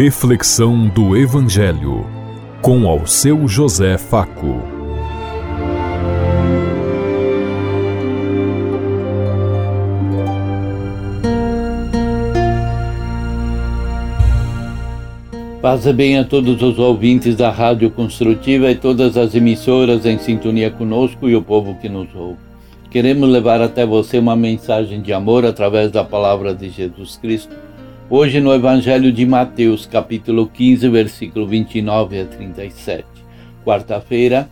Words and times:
Reflexão 0.00 0.86
do 0.86 1.16
Evangelho 1.16 2.06
com 2.62 2.86
ao 2.86 3.04
seu 3.04 3.48
José 3.48 3.98
Faco. 3.98 4.62
Paz 15.60 15.84
bem 15.86 16.16
a 16.16 16.24
todos 16.24 16.62
os 16.62 16.78
ouvintes 16.78 17.34
da 17.34 17.50
Rádio 17.50 17.90
Construtiva 17.90 18.70
e 18.70 18.76
todas 18.76 19.16
as 19.16 19.34
emissoras 19.34 20.06
em 20.06 20.16
sintonia 20.16 20.70
conosco 20.70 21.28
e 21.28 21.34
o 21.34 21.42
povo 21.42 21.74
que 21.74 21.88
nos 21.88 22.14
ouve. 22.14 22.38
Queremos 22.88 23.28
levar 23.28 23.60
até 23.60 23.84
você 23.84 24.16
uma 24.20 24.36
mensagem 24.36 25.02
de 25.02 25.12
amor 25.12 25.44
através 25.44 25.90
da 25.90 26.04
palavra 26.04 26.54
de 26.54 26.70
Jesus 26.70 27.16
Cristo. 27.16 27.67
Hoje 28.10 28.40
no 28.40 28.54
Evangelho 28.54 29.12
de 29.12 29.26
Mateus, 29.26 29.84
capítulo 29.84 30.46
15, 30.46 30.88
versículo 30.88 31.46
29 31.46 32.20
a 32.20 32.24
37. 32.24 33.04
Quarta-feira, 33.62 34.48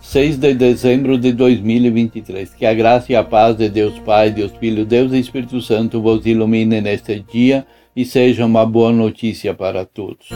6 0.00 0.36
de 0.36 0.54
dezembro 0.54 1.18
de 1.18 1.32
2023. 1.32 2.54
Que 2.54 2.64
a 2.64 2.72
graça 2.72 3.10
e 3.10 3.16
a 3.16 3.24
paz 3.24 3.56
de 3.56 3.68
Deus 3.68 3.98
Pai, 3.98 4.30
Deus 4.30 4.52
Filho, 4.52 4.86
Deus 4.86 5.12
e 5.12 5.18
Espírito 5.18 5.60
Santo 5.60 6.00
vos 6.00 6.24
ilumine 6.26 6.80
neste 6.80 7.18
dia 7.18 7.66
e 7.96 8.04
seja 8.04 8.46
uma 8.46 8.64
boa 8.64 8.92
notícia 8.92 9.52
para 9.52 9.84
todos. 9.84 10.28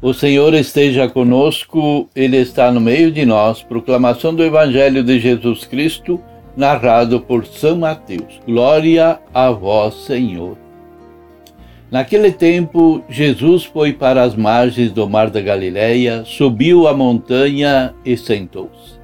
O 0.00 0.14
Senhor 0.14 0.54
esteja 0.54 1.08
conosco, 1.08 2.08
Ele 2.14 2.36
está 2.36 2.70
no 2.70 2.80
meio 2.80 3.10
de 3.10 3.26
nós. 3.26 3.64
Proclamação 3.64 4.32
do 4.32 4.44
Evangelho 4.44 5.02
de 5.02 5.18
Jesus 5.18 5.64
Cristo, 5.64 6.20
narrado 6.56 7.20
por 7.20 7.44
São 7.44 7.78
Mateus. 7.78 8.40
Glória 8.46 9.18
a 9.34 9.50
vós, 9.50 9.94
Senhor. 10.04 10.56
Naquele 11.90 12.30
tempo, 12.30 13.02
Jesus 13.08 13.64
foi 13.64 13.92
para 13.92 14.22
as 14.22 14.36
margens 14.36 14.92
do 14.92 15.08
mar 15.08 15.30
da 15.30 15.40
Galileia, 15.40 16.22
subiu 16.24 16.86
a 16.86 16.94
montanha 16.94 17.92
e 18.04 18.16
sentou-se. 18.16 19.00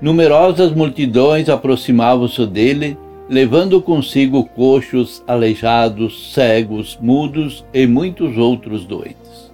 Numerosas 0.00 0.72
multidões 0.72 1.48
aproximavam-se 1.48 2.46
dele, 2.46 2.96
levando 3.28 3.82
consigo 3.82 4.44
coxos, 4.44 5.20
aleijados, 5.26 6.32
cegos, 6.32 6.96
mudos 7.02 7.64
e 7.74 7.88
muitos 7.88 8.38
outros 8.38 8.84
doentes. 8.84 9.51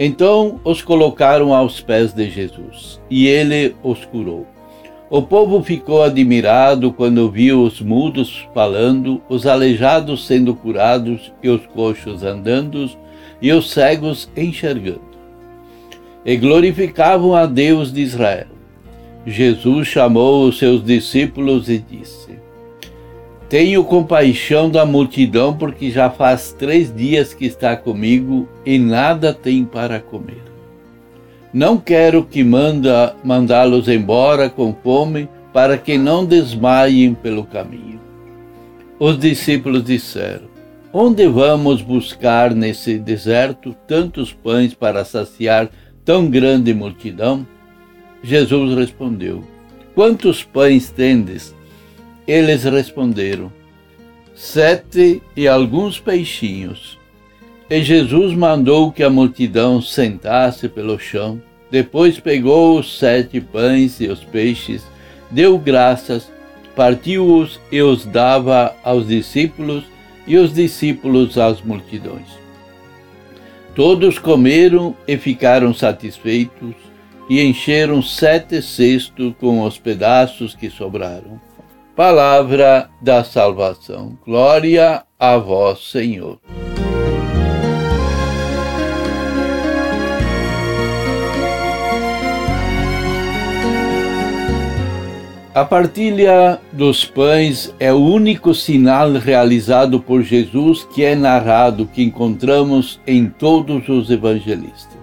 Então 0.00 0.60
os 0.62 0.80
colocaram 0.80 1.52
aos 1.52 1.80
pés 1.80 2.12
de 2.12 2.30
Jesus, 2.30 3.00
e 3.10 3.26
ele 3.26 3.74
os 3.82 4.04
curou. 4.04 4.46
O 5.10 5.20
povo 5.22 5.60
ficou 5.60 6.04
admirado 6.04 6.92
quando 6.92 7.28
viu 7.28 7.62
os 7.62 7.80
mudos 7.80 8.46
falando, 8.54 9.20
os 9.28 9.44
aleijados 9.44 10.24
sendo 10.24 10.54
curados 10.54 11.32
e 11.42 11.48
os 11.48 11.66
coxos 11.66 12.22
andando 12.22 12.88
e 13.42 13.50
os 13.50 13.70
cegos 13.70 14.30
enxergando. 14.36 15.00
E 16.24 16.36
glorificavam 16.36 17.34
a 17.34 17.46
Deus 17.46 17.92
de 17.92 18.02
Israel. 18.02 18.48
Jesus 19.26 19.88
chamou 19.88 20.46
os 20.46 20.58
seus 20.58 20.84
discípulos 20.84 21.68
e 21.68 21.78
disse: 21.78 22.38
tenho 23.48 23.82
compaixão 23.84 24.68
da 24.70 24.84
multidão, 24.84 25.56
porque 25.56 25.90
já 25.90 26.10
faz 26.10 26.52
três 26.52 26.94
dias 26.94 27.32
que 27.32 27.46
está 27.46 27.76
comigo 27.76 28.46
e 28.64 28.78
nada 28.78 29.32
tem 29.32 29.64
para 29.64 30.00
comer. 30.00 30.42
Não 31.52 31.78
quero 31.78 32.24
que 32.24 32.44
manda 32.44 33.16
mandá-los 33.24 33.88
embora 33.88 34.50
com 34.50 34.74
fome, 34.74 35.28
para 35.52 35.78
que 35.78 35.96
não 35.96 36.26
desmaiem 36.26 37.14
pelo 37.14 37.42
caminho. 37.42 37.98
Os 38.98 39.18
discípulos 39.18 39.82
disseram: 39.82 40.46
Onde 40.92 41.26
vamos 41.26 41.80
buscar 41.80 42.54
nesse 42.54 42.98
deserto 42.98 43.74
tantos 43.86 44.32
pães 44.32 44.74
para 44.74 45.04
saciar 45.06 45.70
tão 46.04 46.28
grande 46.28 46.74
multidão? 46.74 47.46
Jesus 48.22 48.76
respondeu: 48.76 49.42
Quantos 49.94 50.44
pães 50.44 50.90
tendes? 50.90 51.54
Eles 52.28 52.64
responderam: 52.64 53.50
Sete 54.34 55.22
e 55.34 55.48
alguns 55.48 55.98
peixinhos. 55.98 56.98
E 57.70 57.82
Jesus 57.82 58.34
mandou 58.34 58.92
que 58.92 59.02
a 59.02 59.08
multidão 59.08 59.80
sentasse 59.80 60.68
pelo 60.68 60.98
chão. 60.98 61.40
Depois 61.70 62.20
pegou 62.20 62.78
os 62.78 62.98
sete 62.98 63.40
pães 63.40 64.00
e 64.00 64.08
os 64.08 64.24
peixes, 64.24 64.82
deu 65.30 65.58
graças, 65.58 66.30
partiu-os 66.76 67.58
e 67.72 67.82
os 67.82 68.06
dava 68.06 68.74
aos 68.82 69.08
discípulos 69.08 69.84
e 70.26 70.36
os 70.36 70.52
discípulos 70.52 71.36
às 71.36 71.60
multidões. 71.60 72.28
Todos 73.74 74.18
comeram 74.18 74.96
e 75.06 75.16
ficaram 75.16 75.74
satisfeitos 75.74 76.74
e 77.28 77.42
encheram 77.42 78.02
sete 78.02 78.62
cestos 78.62 79.34
com 79.38 79.62
os 79.62 79.78
pedaços 79.78 80.54
que 80.54 80.70
sobraram. 80.70 81.47
Palavra 81.98 82.88
da 83.02 83.24
salvação. 83.24 84.16
Glória 84.24 85.02
a 85.18 85.36
vós, 85.36 85.90
Senhor. 85.90 86.38
A 95.52 95.64
partilha 95.64 96.60
dos 96.72 97.04
pães 97.04 97.74
é 97.80 97.92
o 97.92 97.96
único 97.96 98.54
sinal 98.54 99.14
realizado 99.14 99.98
por 99.98 100.22
Jesus 100.22 100.84
que 100.94 101.02
é 101.04 101.16
narrado, 101.16 101.84
que 101.84 102.04
encontramos 102.04 103.00
em 103.08 103.28
todos 103.28 103.88
os 103.88 104.08
evangelistas. 104.08 105.00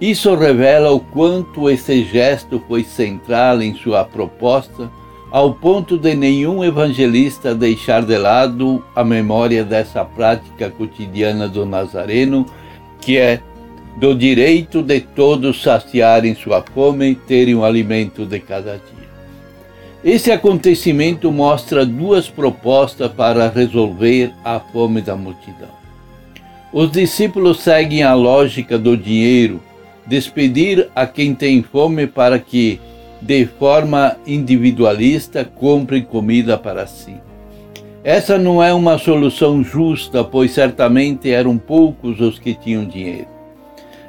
Isso 0.00 0.34
revela 0.34 0.90
o 0.90 0.98
quanto 0.98 1.70
esse 1.70 2.02
gesto 2.04 2.60
foi 2.66 2.82
central 2.82 3.62
em 3.62 3.72
sua 3.76 4.04
proposta 4.04 4.90
ao 5.34 5.52
ponto 5.52 5.98
de 5.98 6.14
nenhum 6.14 6.62
evangelista 6.62 7.56
deixar 7.56 8.04
de 8.04 8.16
lado 8.16 8.84
a 8.94 9.02
memória 9.02 9.64
dessa 9.64 10.04
prática 10.04 10.70
cotidiana 10.70 11.48
do 11.48 11.66
Nazareno, 11.66 12.46
que 13.00 13.18
é 13.18 13.40
do 13.96 14.14
direito 14.14 14.80
de 14.80 15.00
todos 15.00 15.60
saciarem 15.60 16.36
sua 16.36 16.62
fome 16.62 17.08
e 17.08 17.14
terem 17.16 17.56
o 17.56 17.64
alimento 17.64 18.24
de 18.24 18.38
cada 18.38 18.74
dia. 18.74 19.08
Esse 20.04 20.30
acontecimento 20.30 21.32
mostra 21.32 21.84
duas 21.84 22.28
propostas 22.28 23.10
para 23.10 23.48
resolver 23.48 24.32
a 24.44 24.60
fome 24.60 25.00
da 25.00 25.16
multidão. 25.16 25.74
Os 26.72 26.92
discípulos 26.92 27.58
seguem 27.58 28.04
a 28.04 28.14
lógica 28.14 28.78
do 28.78 28.96
dinheiro, 28.96 29.60
despedir 30.06 30.88
a 30.94 31.08
quem 31.08 31.34
tem 31.34 31.60
fome 31.60 32.06
para 32.06 32.38
que 32.38 32.78
de 33.24 33.46
forma 33.46 34.16
individualista, 34.26 35.46
comprem 35.46 36.02
comida 36.02 36.58
para 36.58 36.86
si. 36.86 37.14
Essa 38.02 38.36
não 38.36 38.62
é 38.62 38.74
uma 38.74 38.98
solução 38.98 39.64
justa, 39.64 40.22
pois 40.22 40.50
certamente 40.50 41.30
eram 41.30 41.56
poucos 41.56 42.20
os 42.20 42.38
que 42.38 42.52
tinham 42.52 42.84
dinheiro. 42.84 43.28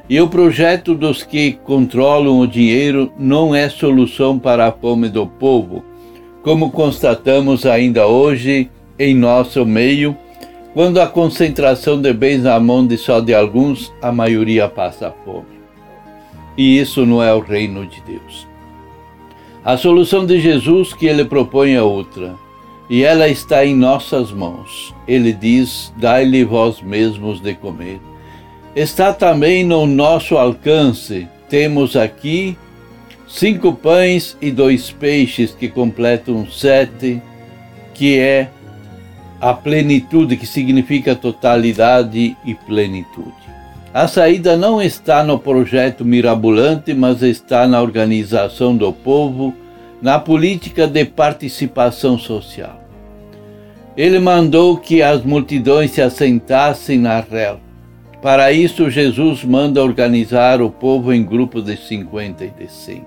E 0.09 0.19
o 0.19 0.27
projeto 0.27 0.93
dos 0.93 1.23
que 1.23 1.53
controlam 1.53 2.39
o 2.39 2.47
dinheiro 2.47 3.09
não 3.17 3.55
é 3.55 3.69
solução 3.69 4.37
para 4.37 4.67
a 4.67 4.71
fome 4.71 5.07
do 5.07 5.25
povo, 5.25 5.81
como 6.43 6.69
constatamos 6.69 7.65
ainda 7.65 8.05
hoje 8.05 8.69
em 8.99 9.15
nosso 9.15 9.65
meio, 9.65 10.15
quando 10.73 10.99
a 10.99 11.07
concentração 11.07 12.01
de 12.01 12.11
bens 12.11 12.43
na 12.43 12.59
mão 12.59 12.85
de 12.85 12.97
só 12.97 13.21
de 13.21 13.33
alguns, 13.33 13.93
a 14.01 14.11
maioria 14.11 14.67
passa 14.67 15.13
fome. 15.23 15.55
E 16.57 16.77
isso 16.77 17.05
não 17.05 17.23
é 17.23 17.33
o 17.33 17.39
reino 17.39 17.85
de 17.85 18.01
Deus. 18.01 18.54
A 19.65 19.77
solução 19.77 20.27
de 20.27 20.39
Jesus 20.39 20.93
que 20.93 21.07
ele 21.07 21.25
propõe 21.25 21.73
é 21.73 21.81
outra, 21.81 22.35
e 22.87 23.01
ela 23.01 23.27
está 23.27 23.65
em 23.65 23.75
nossas 23.75 24.31
mãos. 24.31 24.93
Ele 25.07 25.33
diz: 25.33 25.91
Dai-lhe 25.97 26.43
vós 26.43 26.83
mesmos 26.83 27.41
de 27.41 27.55
comer. 27.55 27.99
Está 28.75 29.11
também 29.11 29.63
no 29.63 29.87
nosso 29.87 30.37
alcance. 30.37 31.27
Temos 31.49 31.95
aqui 31.95 32.55
cinco 33.27 33.73
pães 33.73 34.37
e 34.39 34.51
dois 34.51 34.91
peixes 34.91 35.55
que 35.55 35.67
completam 35.67 36.45
sete, 36.47 37.19
que 37.95 38.19
é 38.19 38.51
a 39.41 39.51
plenitude, 39.51 40.37
que 40.37 40.45
significa 40.45 41.15
totalidade 41.15 42.37
e 42.45 42.53
plenitude. 42.53 43.33
A 43.95 44.09
saída 44.09 44.57
não 44.57 44.81
está 44.81 45.23
no 45.23 45.39
projeto 45.39 46.03
mirabolante, 46.03 46.93
mas 46.93 47.21
está 47.21 47.65
na 47.65 47.81
organização 47.81 48.75
do 48.75 48.91
povo, 48.91 49.53
na 50.01 50.19
política 50.19 50.85
de 50.85 51.05
participação 51.05 52.19
social. 52.19 52.83
Ele 53.95 54.19
mandou 54.19 54.75
que 54.75 55.01
as 55.01 55.23
multidões 55.23 55.91
se 55.91 56.01
assentassem 56.01 56.99
na 56.99 57.21
relva. 57.21 57.61
Para 58.21 58.51
isso, 58.51 58.89
Jesus 58.89 59.45
manda 59.45 59.81
organizar 59.81 60.61
o 60.61 60.69
povo 60.69 61.13
em 61.13 61.23
grupos 61.23 61.63
de 61.63 61.77
50 61.77 62.43
e 62.43 62.49
de 62.49 62.69
100. 62.69 63.01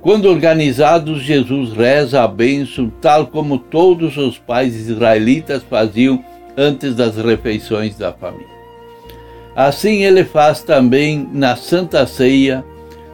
Quando 0.00 0.28
organizados, 0.28 1.22
Jesus 1.22 1.72
reza 1.72 2.24
a 2.24 2.26
bênção, 2.26 2.92
tal 3.00 3.28
como 3.28 3.58
todos 3.58 4.16
os 4.16 4.36
pais 4.36 4.74
israelitas 4.74 5.62
faziam 5.62 6.24
antes 6.56 6.96
das 6.96 7.16
refeições 7.16 7.96
da 7.96 8.12
família. 8.12 8.59
Assim 9.60 10.04
ele 10.04 10.24
faz 10.24 10.62
também 10.62 11.28
na 11.34 11.54
Santa 11.54 12.06
Ceia, 12.06 12.64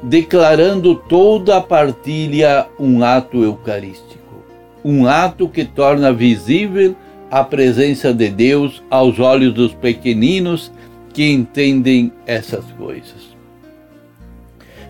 declarando 0.00 0.94
toda 0.94 1.56
a 1.56 1.60
partilha 1.60 2.68
um 2.78 3.02
ato 3.02 3.42
eucarístico, 3.42 4.44
um 4.84 5.08
ato 5.08 5.48
que 5.48 5.64
torna 5.64 6.12
visível 6.12 6.94
a 7.32 7.42
presença 7.42 8.14
de 8.14 8.28
Deus 8.28 8.80
aos 8.88 9.18
olhos 9.18 9.52
dos 9.52 9.74
pequeninos 9.74 10.70
que 11.12 11.28
entendem 11.28 12.12
essas 12.24 12.64
coisas. 12.78 13.34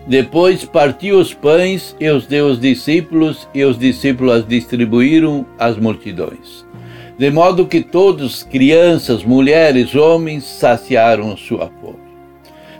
Depois 0.05 0.63
partiu 0.63 1.17
os 1.17 1.33
pães 1.33 1.95
e 1.99 2.07
os 2.07 2.27
deu 2.27 2.49
aos 2.49 2.59
discípulos, 2.59 3.49
e 3.51 3.63
os 3.63 3.79
discípulos 3.79 4.47
distribuíram 4.47 5.43
às 5.57 5.75
multidões. 5.75 6.67
De 7.17 7.31
modo 7.31 7.65
que 7.65 7.81
todos, 7.81 8.43
crianças, 8.43 9.23
mulheres, 9.23 9.95
homens, 9.95 10.43
saciaram 10.43 11.35
sua 11.35 11.71
fome. 11.81 11.97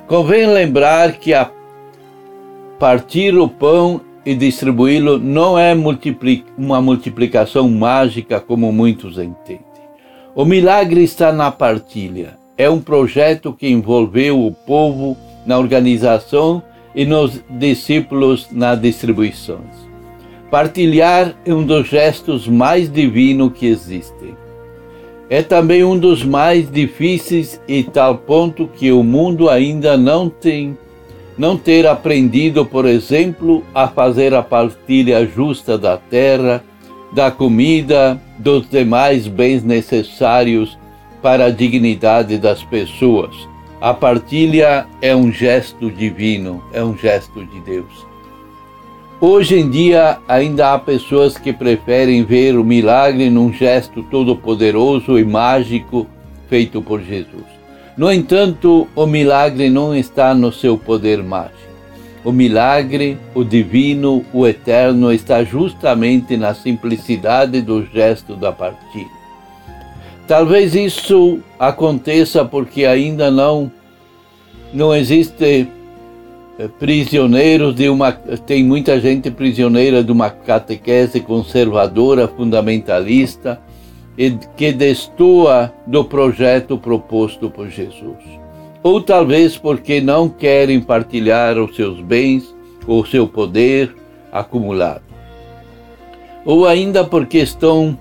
Convém 0.07 0.45
lembrar 0.45 1.13
que 1.13 1.34
a 1.34 1.50
partir 2.78 3.36
o 3.36 3.50
pão 3.50 4.00
e 4.24 4.36
distribuí-lo 4.36 5.18
não 5.18 5.57
é 5.57 5.74
uma 6.57 6.81
multiplicação 6.81 7.68
mágica 7.68 8.39
como 8.39 8.72
muitos 8.72 9.18
entendem. 9.18 9.66
O 10.36 10.45
milagre 10.45 11.04
está 11.04 11.31
na 11.31 11.50
partilha. 11.50 12.38
É 12.56 12.69
um 12.69 12.80
projeto 12.80 13.54
que 13.54 13.68
envolveu 13.68 14.45
o 14.45 14.51
povo 14.51 15.18
na 15.45 15.57
organização 15.57 16.62
e 16.94 17.06
nos 17.06 17.42
discípulos 17.50 18.50
nas 18.51 18.80
distribuições. 18.80 19.87
Partilhar 20.50 21.36
é 21.46 21.54
um 21.54 21.64
dos 21.64 21.88
gestos 21.88 22.48
mais 22.48 22.92
divinos 22.92 23.52
que 23.54 23.66
existem. 23.66 24.36
É 25.30 25.42
também 25.42 25.84
um 25.84 25.98
dos 25.98 26.24
mais 26.24 26.72
difíceis 26.72 27.62
e 27.68 27.84
tal 27.84 28.18
ponto 28.18 28.68
que 28.68 28.92
o 28.92 29.04
mundo 29.04 29.50
ainda 29.50 29.98
não 29.98 30.30
tem 30.30 30.78
não 31.38 31.56
ter 31.56 31.86
aprendido, 31.86 32.66
por 32.66 32.86
exemplo, 32.86 33.64
a 33.76 33.88
fazer 33.88 34.34
a 34.34 34.42
partilha 34.42 35.24
justa 35.24 35.78
da 35.78 35.96
terra, 35.96 36.64
da 37.14 37.30
comida, 37.30 38.20
dos 38.40 38.68
demais 38.68 39.28
bens 39.28 39.64
necessários 39.64 40.76
para 41.22 41.46
a 41.46 41.52
dignidade 41.52 42.40
das 42.40 42.64
pessoas 42.64 43.36
a 43.80 43.94
partilha 43.94 44.88
é 45.04 45.16
um 45.16 45.32
gesto 45.32 45.92
divino, 45.92 46.64
é 46.74 46.84
um 46.84 46.98
gesto 46.98 47.46
de 47.46 47.60
Deus. 47.62 48.08
Hoje 49.19 49.58
em 49.58 49.68
dia, 49.68 50.19
ainda 50.28 50.74
há 50.74 50.78
pessoas 50.78 51.40
que 51.40 51.52
preferem 51.52 52.24
ver 52.24 52.56
o 52.56 52.64
milagre 52.64 53.31
num 53.31 53.52
gesto 53.52 54.04
todo-poderoso 54.04 55.18
e 55.18 55.25
mágico 55.25 56.06
feito 56.48 56.84
por 56.84 57.02
Jesus. 57.02 57.46
No 57.98 58.12
entanto, 58.12 58.88
o 58.96 59.08
milagre 59.08 59.72
não 59.72 59.96
está 59.96 60.36
no 60.36 60.52
seu 60.52 60.78
poder 60.78 61.24
mágico. 61.24 61.58
O 62.24 62.31
milagre, 62.31 63.18
o 63.34 63.44
divino, 63.44 64.24
o 64.31 64.46
eterno 64.46 65.12
está 65.12 65.44
justamente 65.44 66.38
na 66.38 66.54
simplicidade 66.54 67.60
do 67.60 67.84
gesto 67.88 68.36
da 68.36 68.52
partilha. 68.52 69.18
Talvez 70.28 70.75
isso 70.75 71.40
aconteça 71.58 72.46
porque 72.46 72.86
ainda 72.86 73.31
não 73.31 73.72
não 74.72 74.94
existe 74.94 75.68
prisioneiros 76.80 77.75
de 77.75 77.88
uma 77.88 78.12
tem 78.12 78.63
muita 78.63 79.00
gente 79.00 79.30
prisioneira 79.30 80.04
de 80.04 80.12
uma 80.12 80.30
catequese 80.30 81.19
conservadora 81.19 82.27
fundamentalista 82.27 83.62
e 84.18 84.31
que 84.56 84.71
destoa 84.71 85.71
do 85.86 86.04
projeto 86.04 86.77
proposto 86.77 87.50
por 87.50 87.69
Jesus. 87.69 88.18
Ou 88.81 89.01
talvez 89.01 89.57
porque 89.57 90.01
não 90.01 90.27
querem 90.27 90.81
partilhar 90.81 91.59
os 91.59 91.75
seus 91.75 92.01
bens 92.01 92.56
ou 92.88 93.06
seu 93.06 93.27
poder 93.27 93.95
acumulado. 94.31 95.04
Ou 96.44 96.65
ainda 96.65 97.04
porque 97.04 97.39
estão 97.39 97.98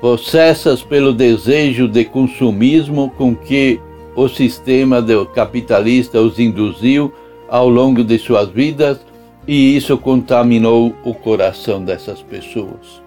possessas 0.00 0.82
pelo 0.82 1.12
desejo 1.12 1.88
de 1.88 2.04
consumismo 2.04 3.10
com 3.16 3.34
que 3.34 3.80
o 4.14 4.28
sistema 4.28 5.04
capitalista 5.34 6.20
os 6.20 6.38
induziu 6.38 7.12
ao 7.48 7.68
longo 7.68 8.02
de 8.02 8.18
suas 8.18 8.48
vidas 8.48 8.98
e 9.46 9.76
isso 9.76 9.96
contaminou 9.98 10.94
o 11.04 11.14
coração 11.14 11.84
dessas 11.84 12.22
pessoas. 12.22 13.02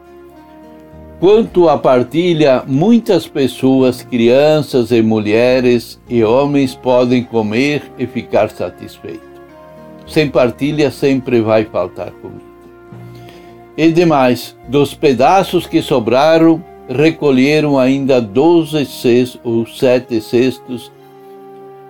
Quanto 1.19 1.68
à 1.68 1.80
partilha, 1.80 2.63
muitas 2.68 3.28
pessoas, 3.28 4.04
crianças 4.04 4.92
e 4.92 5.01
mulheres 5.01 6.00
e 6.07 6.24
homens 6.24 6.75
podem 6.75 7.24
comer 7.24 7.81
e 7.98 8.06
ficar 8.06 8.51
satisfeitos. 8.51 9.28
Sem 10.06 10.30
partilha 10.30 10.92
sempre 10.92 11.42
vai 11.42 11.66
faltar 11.66 12.12
comida. 12.12 12.45
E 13.75 13.92
demais, 13.92 14.56
dos 14.68 14.94
pedaços 14.94 15.66
que 15.66 15.81
sobraram, 15.81 16.63
recolheram 16.88 17.78
ainda 17.80 18.22
doze 18.22 18.86
cestos, 18.86 19.42
ou 19.44 19.66
sete 19.66 20.22
cestos. 20.22 20.92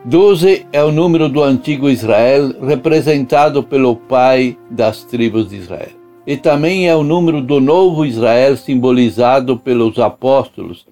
Doze 0.09 0.65
é 0.71 0.81
o 0.81 0.89
número 0.89 1.27
do 1.27 1.44
antigo 1.44 1.89
Israel, 1.89 2.56
representado 2.65 3.62
pelo 3.62 3.94
pai 3.94 4.57
das 4.71 5.04
tribos 5.04 5.50
de 5.50 5.57
Israel. 5.57 5.89
E 6.25 6.38
também 6.38 6.88
é 6.88 6.95
o 6.95 7.04
número 7.04 7.42
do 7.42 7.59
novo 7.59 8.06
Israel, 8.06 8.56
simbolizado 8.56 9.57
pelos 9.57 10.00
apóstolos, 10.00 10.86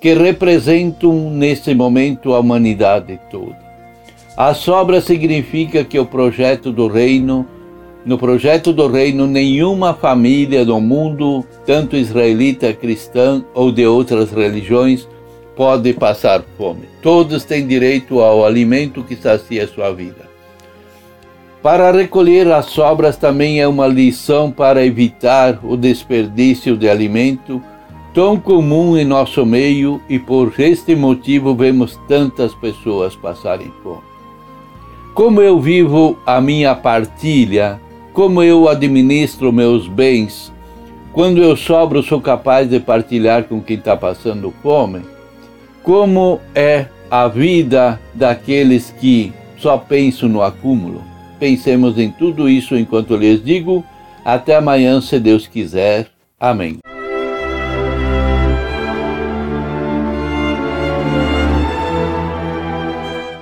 que 0.00 0.14
representam 0.14 1.30
nesse 1.30 1.74
momento 1.74 2.32
a 2.32 2.40
humanidade 2.40 3.20
toda. 3.30 3.58
A 4.38 4.54
sobra 4.54 5.02
significa 5.02 5.84
que 5.84 5.98
o 5.98 6.06
projeto 6.06 6.72
do 6.72 6.88
reino 6.88 7.46
no 8.06 8.16
projeto 8.16 8.72
do 8.72 8.86
reino, 8.86 9.26
nenhuma 9.26 9.92
família 9.92 10.64
do 10.64 10.80
mundo, 10.80 11.44
tanto 11.66 11.96
israelita, 11.96 12.72
cristã 12.72 13.44
ou 13.52 13.72
de 13.72 13.84
outras 13.84 14.30
religiões, 14.30 15.08
pode 15.56 15.92
passar 15.94 16.42
fome. 16.56 16.82
Todos 17.02 17.44
têm 17.44 17.66
direito 17.66 18.20
ao 18.20 18.44
alimento 18.44 19.02
que 19.02 19.16
sacia 19.16 19.66
sua 19.66 19.92
vida. 19.92 20.26
Para 21.62 21.90
recolher 21.90 22.50
as 22.52 22.66
sobras 22.66 23.16
também 23.16 23.60
é 23.60 23.66
uma 23.66 23.86
lição 23.86 24.52
para 24.52 24.84
evitar 24.84 25.58
o 25.64 25.76
desperdício 25.76 26.76
de 26.76 26.88
alimento, 26.88 27.60
tão 28.14 28.38
comum 28.38 28.96
em 28.96 29.04
nosso 29.04 29.44
meio 29.44 30.00
e 30.08 30.18
por 30.18 30.52
este 30.58 30.94
motivo 30.94 31.54
vemos 31.54 31.98
tantas 32.06 32.54
pessoas 32.54 33.16
passarem 33.16 33.72
fome. 33.82 34.02
Como 35.14 35.40
eu 35.40 35.58
vivo 35.58 36.16
a 36.24 36.40
minha 36.40 36.74
partilha 36.74 37.80
como 38.16 38.42
eu 38.42 38.66
administro 38.66 39.52
meus 39.52 39.86
bens, 39.86 40.50
quando 41.12 41.42
eu 41.42 41.54
sobro, 41.54 42.02
sou 42.02 42.18
capaz 42.18 42.66
de 42.66 42.80
partilhar 42.80 43.44
com 43.44 43.60
quem 43.60 43.76
está 43.76 43.94
passando 43.94 44.50
fome? 44.62 45.02
Como 45.86 46.40
é 46.52 46.86
a 47.08 47.28
vida 47.28 48.00
daqueles 48.12 48.92
que 49.00 49.32
só 49.56 49.78
pensam 49.78 50.28
no 50.28 50.42
acúmulo? 50.42 51.00
Pensemos 51.38 51.96
em 51.96 52.10
tudo 52.10 52.48
isso 52.48 52.76
enquanto 52.76 53.14
lhes 53.14 53.40
digo. 53.40 53.84
Até 54.24 54.56
amanhã, 54.56 55.00
se 55.00 55.20
Deus 55.20 55.46
quiser. 55.46 56.08
Amém. 56.40 56.80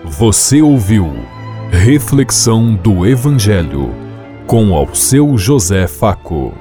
Você 0.05 0.61
ouviu 0.61 1.15
Reflexão 1.71 2.75
do 2.75 3.07
Evangelho 3.07 3.91
com 4.47 4.75
ao 4.75 4.95
seu 4.95 5.39
José 5.39 5.87
Faco. 5.87 6.53